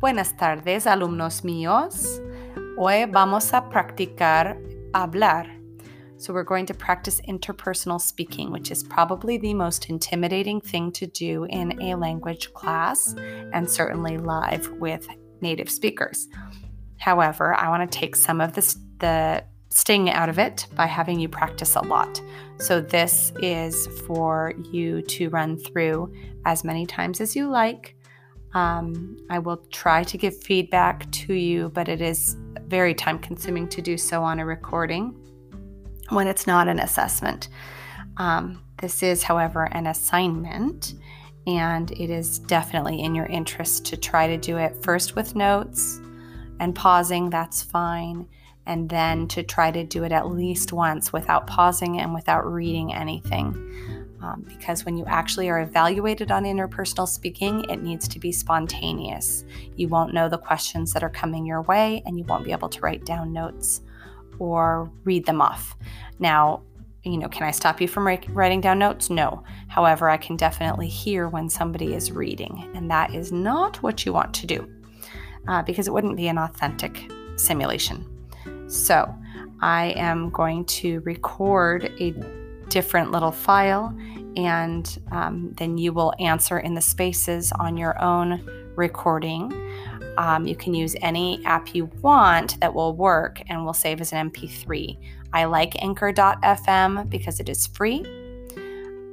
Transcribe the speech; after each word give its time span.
Buenas 0.00 0.34
tardes, 0.34 0.86
alumnos 0.86 1.42
míos. 1.44 2.22
Hoy 2.78 3.04
vamos 3.04 3.52
a 3.52 3.68
practicar 3.68 4.56
hablar. 4.94 5.46
So, 6.16 6.32
we're 6.32 6.42
going 6.42 6.64
to 6.66 6.74
practice 6.74 7.20
interpersonal 7.28 8.00
speaking, 8.00 8.50
which 8.50 8.70
is 8.70 8.82
probably 8.82 9.36
the 9.36 9.52
most 9.52 9.90
intimidating 9.90 10.62
thing 10.62 10.90
to 10.92 11.06
do 11.06 11.44
in 11.50 11.82
a 11.82 11.96
language 11.96 12.50
class 12.54 13.14
and 13.52 13.68
certainly 13.68 14.16
live 14.16 14.70
with 14.80 15.06
native 15.42 15.68
speakers. 15.68 16.28
However, 16.96 17.54
I 17.54 17.68
want 17.68 17.92
to 17.92 17.98
take 17.98 18.16
some 18.16 18.40
of 18.40 18.54
this, 18.54 18.78
the 19.00 19.44
sting 19.68 20.08
out 20.08 20.30
of 20.30 20.38
it 20.38 20.66
by 20.76 20.86
having 20.86 21.20
you 21.20 21.28
practice 21.28 21.76
a 21.76 21.82
lot. 21.82 22.22
So, 22.56 22.80
this 22.80 23.34
is 23.42 23.86
for 24.06 24.54
you 24.72 25.02
to 25.02 25.28
run 25.28 25.58
through 25.58 26.14
as 26.46 26.64
many 26.64 26.86
times 26.86 27.20
as 27.20 27.36
you 27.36 27.50
like 27.50 27.96
um, 28.54 29.16
I 29.30 29.38
will 29.38 29.58
try 29.70 30.02
to 30.04 30.18
give 30.18 30.36
feedback 30.42 31.10
to 31.12 31.34
you, 31.34 31.68
but 31.68 31.88
it 31.88 32.00
is 32.00 32.36
very 32.66 32.94
time 32.94 33.18
consuming 33.18 33.68
to 33.68 33.82
do 33.82 33.96
so 33.96 34.22
on 34.22 34.40
a 34.40 34.46
recording 34.46 35.14
when 36.08 36.26
it's 36.26 36.46
not 36.46 36.68
an 36.68 36.80
assessment. 36.80 37.48
Um, 38.16 38.62
this 38.80 39.02
is, 39.02 39.22
however, 39.22 39.64
an 39.72 39.86
assignment, 39.86 40.94
and 41.46 41.90
it 41.92 42.10
is 42.10 42.38
definitely 42.40 43.00
in 43.00 43.14
your 43.14 43.26
interest 43.26 43.86
to 43.86 43.96
try 43.96 44.26
to 44.26 44.36
do 44.36 44.56
it 44.56 44.82
first 44.82 45.14
with 45.14 45.34
notes 45.36 46.00
and 46.58 46.74
pausing, 46.74 47.30
that's 47.30 47.62
fine, 47.62 48.28
and 48.66 48.88
then 48.88 49.26
to 49.28 49.42
try 49.42 49.70
to 49.70 49.84
do 49.84 50.04
it 50.04 50.12
at 50.12 50.30
least 50.30 50.72
once 50.72 51.12
without 51.12 51.46
pausing 51.46 51.98
and 51.98 52.12
without 52.12 52.46
reading 52.46 52.92
anything 52.92 53.99
um, 54.22 54.44
because 54.46 54.84
when 54.84 54.96
you 54.96 55.04
actually 55.06 55.48
are 55.48 55.60
evaluated 55.60 56.30
on 56.30 56.44
interpersonal 56.44 57.08
speaking, 57.08 57.64
it 57.70 57.82
needs 57.82 58.06
to 58.08 58.18
be 58.18 58.32
spontaneous. 58.32 59.44
You 59.76 59.88
won't 59.88 60.14
know 60.14 60.28
the 60.28 60.38
questions 60.38 60.92
that 60.92 61.02
are 61.02 61.10
coming 61.10 61.46
your 61.46 61.62
way, 61.62 62.02
and 62.04 62.18
you 62.18 62.24
won't 62.24 62.44
be 62.44 62.52
able 62.52 62.68
to 62.68 62.80
write 62.80 63.04
down 63.04 63.32
notes 63.32 63.82
or 64.38 64.90
read 65.04 65.26
them 65.26 65.40
off. 65.40 65.76
Now, 66.18 66.62
you 67.02 67.16
know, 67.16 67.28
can 67.28 67.44
I 67.44 67.50
stop 67.50 67.80
you 67.80 67.88
from 67.88 68.06
writing 68.28 68.60
down 68.60 68.78
notes? 68.78 69.08
No. 69.08 69.42
However, 69.68 70.10
I 70.10 70.18
can 70.18 70.36
definitely 70.36 70.88
hear 70.88 71.28
when 71.28 71.48
somebody 71.48 71.94
is 71.94 72.12
reading, 72.12 72.70
and 72.74 72.90
that 72.90 73.14
is 73.14 73.32
not 73.32 73.82
what 73.82 74.04
you 74.04 74.12
want 74.12 74.34
to 74.34 74.46
do 74.46 74.68
uh, 75.48 75.62
because 75.62 75.88
it 75.88 75.92
wouldn't 75.92 76.16
be 76.16 76.28
an 76.28 76.38
authentic 76.38 77.10
simulation. 77.36 78.06
So, 78.68 79.14
I 79.62 79.94
am 79.96 80.30
going 80.30 80.64
to 80.66 81.00
record 81.00 81.92
a 82.00 82.12
different 82.70 83.10
little 83.10 83.32
file, 83.32 83.94
and 84.36 84.98
um, 85.12 85.52
then 85.58 85.76
you 85.76 85.92
will 85.92 86.14
answer 86.18 86.58
in 86.58 86.74
the 86.74 86.80
spaces 86.80 87.52
on 87.52 87.76
your 87.76 88.00
own 88.02 88.48
recording. 88.76 89.52
Um, 90.16 90.46
you 90.46 90.56
can 90.56 90.74
use 90.74 90.96
any 91.02 91.44
app 91.44 91.74
you 91.74 91.86
want 92.00 92.58
that 92.60 92.72
will 92.74 92.94
work 92.94 93.42
and 93.48 93.64
will 93.64 93.74
save 93.74 94.00
as 94.00 94.12
an 94.12 94.30
MP3. 94.30 94.98
I 95.32 95.44
like 95.44 95.82
Anchor.fm 95.82 97.08
because 97.08 97.40
it 97.40 97.48
is 97.48 97.66
free. 97.66 98.04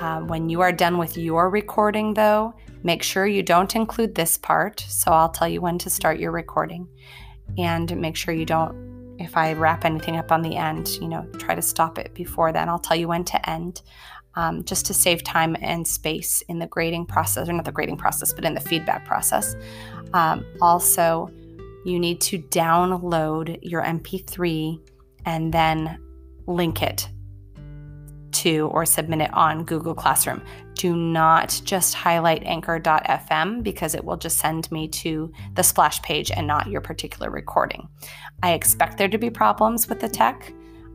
Um, 0.00 0.26
when 0.26 0.48
you 0.48 0.60
are 0.60 0.72
done 0.72 0.98
with 0.98 1.16
your 1.16 1.48
recording, 1.50 2.14
though, 2.14 2.54
make 2.82 3.02
sure 3.02 3.26
you 3.26 3.42
don't 3.42 3.74
include 3.76 4.14
this 4.14 4.36
part. 4.36 4.80
So 4.80 5.12
I'll 5.12 5.28
tell 5.28 5.48
you 5.48 5.60
when 5.60 5.78
to 5.78 5.90
start 5.90 6.18
your 6.18 6.32
recording. 6.32 6.88
And 7.58 7.94
make 8.00 8.16
sure 8.16 8.32
you 8.32 8.46
don't 8.46 8.91
if 9.22 9.36
I 9.36 9.52
wrap 9.54 9.84
anything 9.84 10.16
up 10.16 10.32
on 10.32 10.42
the 10.42 10.56
end, 10.56 10.88
you 11.00 11.08
know, 11.08 11.26
try 11.38 11.54
to 11.54 11.62
stop 11.62 11.98
it 11.98 12.14
before 12.14 12.52
then. 12.52 12.68
I'll 12.68 12.78
tell 12.78 12.96
you 12.96 13.08
when 13.08 13.24
to 13.24 13.50
end, 13.50 13.82
um, 14.34 14.64
just 14.64 14.86
to 14.86 14.94
save 14.94 15.22
time 15.24 15.56
and 15.60 15.86
space 15.86 16.42
in 16.42 16.58
the 16.58 16.66
grading 16.66 17.06
process, 17.06 17.48
or 17.48 17.52
not 17.52 17.64
the 17.64 17.72
grading 17.72 17.96
process, 17.96 18.32
but 18.32 18.44
in 18.44 18.54
the 18.54 18.60
feedback 18.60 19.04
process. 19.04 19.54
Um, 20.12 20.44
also, 20.60 21.30
you 21.84 21.98
need 21.98 22.20
to 22.22 22.38
download 22.38 23.58
your 23.62 23.82
MP3 23.82 24.80
and 25.24 25.52
then 25.52 25.98
link 26.46 26.82
it 26.82 27.08
to 28.32 28.68
or 28.72 28.84
submit 28.86 29.20
it 29.20 29.34
on 29.34 29.64
Google 29.64 29.94
Classroom. 29.94 30.42
Do 30.74 30.96
not 30.96 31.60
just 31.64 31.94
highlight 31.94 32.42
anchor.fm 32.44 33.62
because 33.62 33.94
it 33.94 34.04
will 34.04 34.16
just 34.16 34.38
send 34.38 34.70
me 34.72 34.88
to 34.88 35.32
the 35.54 35.62
splash 35.62 36.00
page 36.02 36.30
and 36.30 36.46
not 36.46 36.68
your 36.68 36.80
particular 36.80 37.30
recording. 37.30 37.88
I 38.42 38.52
expect 38.52 38.98
there 38.98 39.08
to 39.08 39.18
be 39.18 39.30
problems 39.30 39.88
with 39.88 40.00
the 40.00 40.08
tech, 40.08 40.52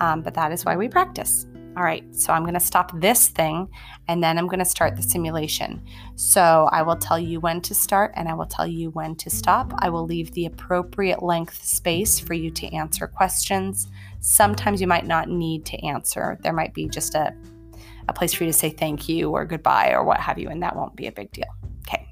um, 0.00 0.22
but 0.22 0.34
that 0.34 0.52
is 0.52 0.64
why 0.64 0.76
we 0.76 0.88
practice. 0.88 1.46
All 1.78 1.84
right, 1.84 2.02
so 2.12 2.32
I'm 2.32 2.42
going 2.42 2.54
to 2.54 2.60
stop 2.60 2.90
this 3.00 3.28
thing 3.28 3.70
and 4.08 4.20
then 4.20 4.36
I'm 4.36 4.48
going 4.48 4.58
to 4.58 4.64
start 4.64 4.96
the 4.96 5.02
simulation. 5.02 5.80
So 6.16 6.68
I 6.72 6.82
will 6.82 6.96
tell 6.96 7.20
you 7.20 7.38
when 7.38 7.60
to 7.60 7.72
start 7.72 8.10
and 8.16 8.28
I 8.28 8.34
will 8.34 8.46
tell 8.46 8.66
you 8.66 8.90
when 8.90 9.14
to 9.14 9.30
stop. 9.30 9.72
I 9.78 9.88
will 9.88 10.04
leave 10.04 10.32
the 10.32 10.46
appropriate 10.46 11.22
length 11.22 11.64
space 11.64 12.18
for 12.18 12.34
you 12.34 12.50
to 12.50 12.66
answer 12.74 13.06
questions. 13.06 13.86
Sometimes 14.18 14.80
you 14.80 14.88
might 14.88 15.06
not 15.06 15.28
need 15.28 15.64
to 15.66 15.76
answer, 15.86 16.36
there 16.42 16.52
might 16.52 16.74
be 16.74 16.88
just 16.88 17.14
a, 17.14 17.32
a 18.08 18.12
place 18.12 18.34
for 18.34 18.42
you 18.42 18.50
to 18.50 18.58
say 18.58 18.70
thank 18.70 19.08
you 19.08 19.30
or 19.30 19.44
goodbye 19.44 19.92
or 19.92 20.02
what 20.02 20.18
have 20.18 20.36
you, 20.36 20.48
and 20.48 20.60
that 20.64 20.74
won't 20.74 20.96
be 20.96 21.06
a 21.06 21.12
big 21.12 21.30
deal. 21.30 21.46
Okay. 21.86 22.08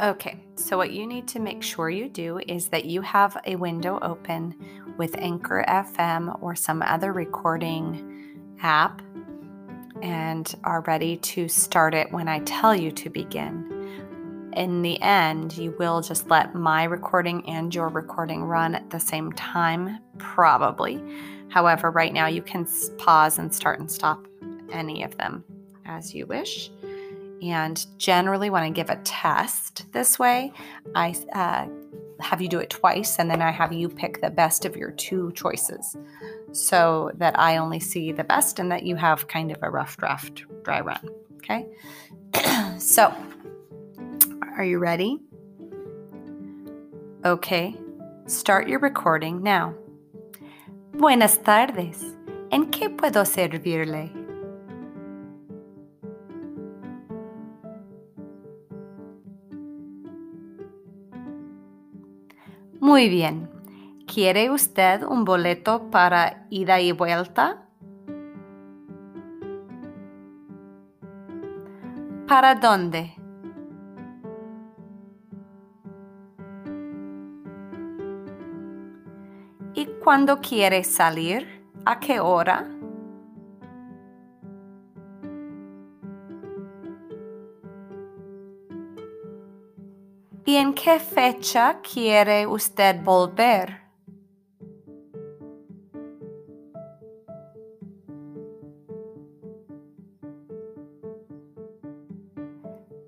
Okay, 0.00 0.40
so 0.68 0.76
what 0.76 0.90
you 0.90 1.06
need 1.06 1.26
to 1.28 1.38
make 1.38 1.62
sure 1.62 1.88
you 1.88 2.10
do 2.10 2.40
is 2.46 2.68
that 2.68 2.84
you 2.84 3.00
have 3.00 3.38
a 3.46 3.56
window 3.56 3.98
open 4.02 4.54
with 4.98 5.16
Anchor 5.16 5.64
FM 5.66 6.36
or 6.42 6.54
some 6.54 6.82
other 6.82 7.14
recording 7.14 8.36
app 8.60 9.00
and 10.02 10.54
are 10.64 10.82
ready 10.82 11.16
to 11.16 11.48
start 11.48 11.94
it 11.94 12.12
when 12.12 12.28
I 12.28 12.40
tell 12.40 12.76
you 12.76 12.92
to 12.92 13.08
begin. 13.08 14.52
In 14.52 14.82
the 14.82 15.00
end, 15.00 15.56
you 15.56 15.74
will 15.78 16.02
just 16.02 16.28
let 16.28 16.54
my 16.54 16.84
recording 16.84 17.48
and 17.48 17.74
your 17.74 17.88
recording 17.88 18.44
run 18.44 18.74
at 18.74 18.90
the 18.90 19.00
same 19.00 19.32
time, 19.32 19.98
probably. 20.18 21.02
However, 21.48 21.90
right 21.90 22.12
now 22.12 22.26
you 22.26 22.42
can 22.42 22.68
pause 22.98 23.38
and 23.38 23.54
start 23.54 23.80
and 23.80 23.90
stop 23.90 24.26
any 24.70 25.02
of 25.02 25.16
them 25.16 25.44
as 25.86 26.14
you 26.14 26.26
wish. 26.26 26.70
And 27.42 27.84
generally, 27.98 28.50
when 28.50 28.62
I 28.62 28.70
give 28.70 28.90
a 28.90 28.96
test 28.96 29.90
this 29.92 30.18
way, 30.18 30.52
I 30.94 31.14
uh, 31.32 31.66
have 32.20 32.40
you 32.40 32.48
do 32.48 32.58
it 32.58 32.70
twice 32.70 33.18
and 33.18 33.30
then 33.30 33.42
I 33.42 33.50
have 33.50 33.72
you 33.72 33.88
pick 33.88 34.20
the 34.20 34.30
best 34.30 34.64
of 34.64 34.76
your 34.76 34.90
two 34.90 35.32
choices 35.32 35.96
so 36.52 37.12
that 37.14 37.38
I 37.38 37.58
only 37.58 37.80
see 37.80 38.12
the 38.12 38.24
best 38.24 38.58
and 38.58 38.72
that 38.72 38.82
you 38.82 38.96
have 38.96 39.28
kind 39.28 39.50
of 39.50 39.58
a 39.62 39.70
rough 39.70 39.96
draft 39.96 40.44
dry 40.64 40.80
run. 40.80 41.08
Okay. 41.36 41.66
so, 42.78 43.14
are 44.56 44.64
you 44.64 44.78
ready? 44.78 45.20
Okay. 47.24 47.76
Start 48.26 48.68
your 48.68 48.80
recording 48.80 49.42
now. 49.42 49.74
Buenas 50.92 51.38
tardes. 51.38 52.02
¿En 52.50 52.70
qué 52.70 52.90
puedo 52.90 53.24
servirle? 53.24 54.17
Muy 62.80 63.08
bien. 63.08 63.50
¿Quiere 64.06 64.50
usted 64.50 65.02
un 65.02 65.24
boleto 65.24 65.90
para 65.90 66.46
ida 66.48 66.80
y 66.80 66.92
vuelta? 66.92 67.66
¿Para 72.28 72.54
dónde? 72.54 73.14
¿Y 79.74 79.86
cuándo 80.02 80.40
quiere 80.40 80.84
salir? 80.84 81.64
¿A 81.84 81.98
qué 81.98 82.20
hora? 82.20 82.77
¿Y 90.48 90.56
en 90.56 90.72
qué 90.72 90.98
fecha 90.98 91.82
quiere 91.82 92.46
usted 92.46 93.04
volver? 93.04 93.82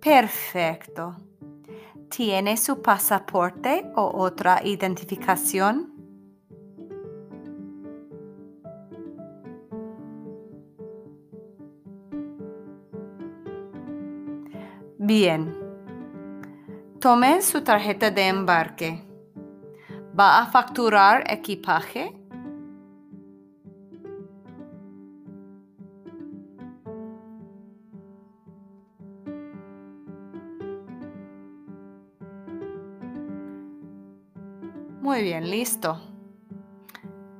Perfecto. 0.00 1.14
¿Tiene 2.08 2.56
su 2.56 2.82
pasaporte 2.82 3.88
o 3.94 4.20
otra 4.20 4.60
identificación? 4.64 5.92
Bien. 14.98 15.67
Tomen 17.00 17.42
su 17.42 17.62
tarjeta 17.62 18.10
de 18.10 18.26
embarque. 18.26 19.04
¿Va 20.18 20.40
a 20.40 20.46
facturar 20.46 21.22
equipaje? 21.30 22.12
Muy 35.00 35.22
bien, 35.22 35.48
listo. 35.48 36.00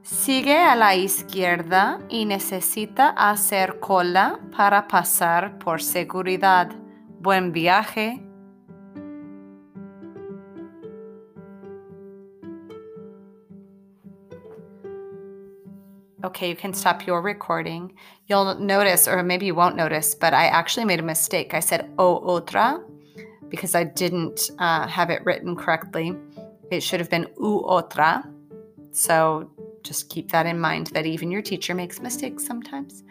Sigue 0.00 0.56
a 0.56 0.74
la 0.76 0.96
izquierda 0.96 1.98
y 2.08 2.24
necesita 2.24 3.10
hacer 3.10 3.80
cola 3.80 4.40
para 4.56 4.88
pasar 4.88 5.58
por 5.58 5.82
seguridad. 5.82 6.70
Buen 7.20 7.52
viaje. 7.52 8.31
Okay, 16.24 16.48
you 16.48 16.54
can 16.54 16.72
stop 16.72 17.04
your 17.04 17.20
recording. 17.20 17.94
You'll 18.28 18.54
notice, 18.54 19.08
or 19.08 19.24
maybe 19.24 19.46
you 19.46 19.56
won't 19.56 19.74
notice, 19.74 20.14
but 20.14 20.32
I 20.32 20.46
actually 20.46 20.84
made 20.84 21.00
a 21.00 21.02
mistake. 21.02 21.52
I 21.52 21.58
said 21.58 21.90
o 21.98 22.20
otra 22.20 22.80
because 23.48 23.74
I 23.74 23.82
didn't 23.82 24.50
uh, 24.60 24.86
have 24.86 25.10
it 25.10 25.24
written 25.24 25.56
correctly. 25.56 26.16
It 26.70 26.80
should 26.80 27.00
have 27.00 27.10
been 27.10 27.26
u 27.38 27.64
otra. 27.66 28.24
So 28.92 29.50
just 29.82 30.10
keep 30.10 30.30
that 30.30 30.46
in 30.46 30.60
mind 30.60 30.88
that 30.88 31.06
even 31.06 31.32
your 31.32 31.42
teacher 31.42 31.74
makes 31.74 32.00
mistakes 32.00 32.46
sometimes. 32.46 33.02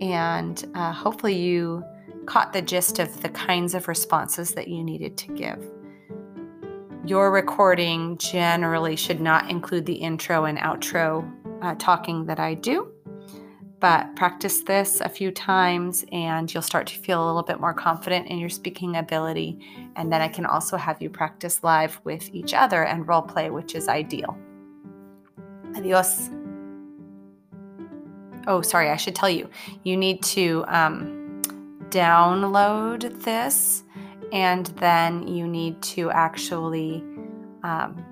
And 0.00 0.64
uh, 0.74 0.92
hopefully, 0.92 1.36
you 1.36 1.84
caught 2.24 2.54
the 2.54 2.62
gist 2.62 2.98
of 2.98 3.20
the 3.20 3.28
kinds 3.28 3.74
of 3.74 3.86
responses 3.86 4.52
that 4.52 4.68
you 4.68 4.82
needed 4.82 5.18
to 5.18 5.32
give. 5.34 5.62
Your 7.04 7.30
recording 7.30 8.16
generally 8.16 8.96
should 8.96 9.20
not 9.20 9.50
include 9.50 9.84
the 9.84 9.94
intro 9.94 10.46
and 10.46 10.58
outro 10.58 11.30
uh, 11.62 11.74
talking 11.78 12.26
that 12.26 12.40
I 12.40 12.54
do, 12.54 12.92
but 13.80 14.14
practice 14.16 14.62
this 14.62 15.00
a 15.00 15.08
few 15.08 15.30
times 15.30 16.04
and 16.12 16.52
you'll 16.52 16.62
start 16.62 16.86
to 16.88 16.98
feel 16.98 17.24
a 17.24 17.26
little 17.26 17.42
bit 17.42 17.60
more 17.60 17.74
confident 17.74 18.28
in 18.28 18.38
your 18.38 18.48
speaking 18.48 18.96
ability. 18.96 19.58
And 19.96 20.12
then 20.12 20.22
I 20.22 20.28
can 20.28 20.46
also 20.46 20.76
have 20.76 21.00
you 21.02 21.10
practice 21.10 21.62
live 21.62 22.00
with 22.04 22.28
each 22.34 22.54
other 22.54 22.84
and 22.84 23.06
role 23.06 23.22
play, 23.22 23.50
which 23.50 23.74
is 23.74 23.88
ideal. 23.88 24.36
Adios. 25.76 26.30
Oh, 28.46 28.62
sorry, 28.62 28.90
I 28.90 28.96
should 28.96 29.14
tell 29.14 29.28
you. 29.28 29.50
You 29.82 29.96
need 29.96 30.22
to 30.22 30.64
um, 30.68 31.42
download 31.90 33.22
this 33.22 33.82
and 34.32 34.66
then 34.78 35.26
you 35.26 35.46
need 35.46 35.80
to 35.82 36.10
actually 36.10 37.04
um, 37.62 38.04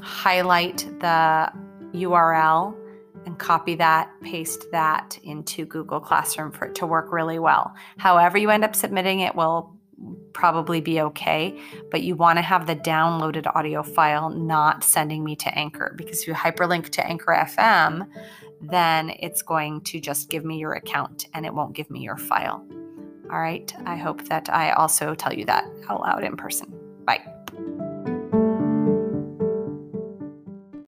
highlight 0.00 0.86
the 1.00 1.52
URL 1.94 2.74
and 3.26 3.38
copy 3.38 3.74
that, 3.76 4.10
paste 4.22 4.66
that 4.72 5.18
into 5.22 5.64
Google 5.64 6.00
Classroom 6.00 6.50
for 6.50 6.66
it 6.66 6.74
to 6.76 6.86
work 6.86 7.12
really 7.12 7.38
well. 7.38 7.74
However, 7.98 8.38
you 8.38 8.50
end 8.50 8.64
up 8.64 8.74
submitting 8.74 9.20
it 9.20 9.34
will 9.34 9.76
probably 10.32 10.80
be 10.80 11.00
okay, 11.00 11.58
but 11.90 12.02
you 12.02 12.16
want 12.16 12.38
to 12.38 12.42
have 12.42 12.66
the 12.66 12.74
downloaded 12.74 13.46
audio 13.54 13.82
file 13.82 14.30
not 14.30 14.82
sending 14.82 15.22
me 15.22 15.36
to 15.36 15.56
Anchor 15.56 15.94
because 15.96 16.22
if 16.22 16.28
you 16.28 16.34
hyperlink 16.34 16.88
to 16.90 17.06
Anchor 17.06 17.36
FM, 17.38 18.08
then 18.60 19.10
it's 19.20 19.42
going 19.42 19.80
to 19.82 20.00
just 20.00 20.30
give 20.30 20.44
me 20.44 20.58
your 20.58 20.72
account 20.72 21.26
and 21.34 21.44
it 21.46 21.54
won't 21.54 21.74
give 21.74 21.90
me 21.90 22.00
your 22.00 22.16
file. 22.16 22.66
All 23.30 23.40
right, 23.40 23.72
I 23.86 23.96
hope 23.96 24.24
that 24.28 24.50
I 24.50 24.72
also 24.72 25.14
tell 25.14 25.32
you 25.32 25.44
that 25.46 25.64
out 25.88 26.00
loud 26.00 26.24
in 26.24 26.36
person. 26.36 26.72
Bye. 27.04 27.41